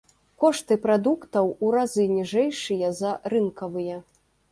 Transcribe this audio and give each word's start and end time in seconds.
Кошты 0.43 0.77
прадуктаў 0.85 1.51
у 1.67 1.69
разы 1.75 2.05
ніжэйшыя 2.13 2.89
за 3.01 3.11
рынкавыя. 3.35 4.01